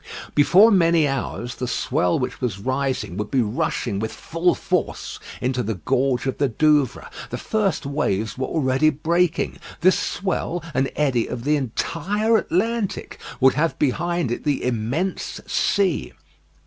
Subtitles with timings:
[0.33, 5.61] Before many hours, the swell which was rising would be rushing with full force into
[5.61, 7.05] the gorge of the Douvres.
[7.29, 9.59] The first waves were already breaking.
[9.81, 16.13] This swell, and eddy of the entire Atlantic, would have behind it the immense sea.